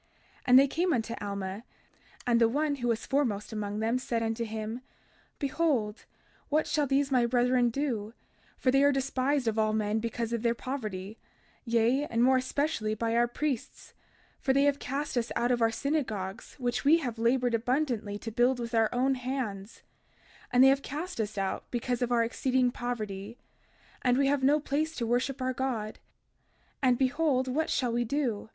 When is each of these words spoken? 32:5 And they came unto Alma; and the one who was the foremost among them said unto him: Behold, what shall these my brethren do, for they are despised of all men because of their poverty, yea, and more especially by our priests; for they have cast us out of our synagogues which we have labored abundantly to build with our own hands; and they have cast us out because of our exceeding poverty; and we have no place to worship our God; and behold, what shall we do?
32:5 0.00 0.06
And 0.46 0.58
they 0.58 0.66
came 0.66 0.92
unto 0.94 1.14
Alma; 1.20 1.64
and 2.26 2.40
the 2.40 2.48
one 2.48 2.76
who 2.76 2.88
was 2.88 3.02
the 3.02 3.08
foremost 3.08 3.52
among 3.52 3.80
them 3.80 3.98
said 3.98 4.22
unto 4.22 4.44
him: 4.46 4.80
Behold, 5.38 6.06
what 6.48 6.66
shall 6.66 6.86
these 6.86 7.10
my 7.10 7.26
brethren 7.26 7.68
do, 7.68 8.14
for 8.56 8.70
they 8.70 8.82
are 8.82 8.92
despised 8.92 9.46
of 9.46 9.58
all 9.58 9.74
men 9.74 9.98
because 9.98 10.32
of 10.32 10.40
their 10.40 10.54
poverty, 10.54 11.18
yea, 11.66 12.06
and 12.06 12.24
more 12.24 12.38
especially 12.38 12.94
by 12.94 13.14
our 13.14 13.28
priests; 13.28 13.92
for 14.40 14.54
they 14.54 14.62
have 14.62 14.78
cast 14.78 15.18
us 15.18 15.30
out 15.36 15.50
of 15.50 15.60
our 15.60 15.70
synagogues 15.70 16.54
which 16.54 16.82
we 16.82 16.96
have 17.00 17.18
labored 17.18 17.52
abundantly 17.52 18.18
to 18.20 18.32
build 18.32 18.58
with 18.58 18.74
our 18.74 18.88
own 18.94 19.16
hands; 19.16 19.82
and 20.50 20.64
they 20.64 20.68
have 20.68 20.80
cast 20.80 21.20
us 21.20 21.36
out 21.36 21.70
because 21.70 22.00
of 22.00 22.10
our 22.10 22.24
exceeding 22.24 22.70
poverty; 22.70 23.36
and 24.00 24.16
we 24.16 24.28
have 24.28 24.42
no 24.42 24.58
place 24.58 24.96
to 24.96 25.06
worship 25.06 25.42
our 25.42 25.52
God; 25.52 25.98
and 26.80 26.96
behold, 26.96 27.48
what 27.48 27.68
shall 27.68 27.92
we 27.92 28.04
do? 28.06 28.48